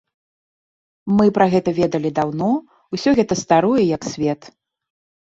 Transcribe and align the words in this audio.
Мы 1.19 1.25
пра 1.35 1.45
гэта 1.53 1.73
ведалі 1.79 2.11
даўно, 2.19 2.47
усё 2.97 3.09
гэта 3.21 3.33
старое, 3.43 3.83
як 3.97 4.01
свет. 4.15 4.41